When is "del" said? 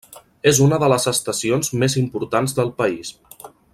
2.61-2.73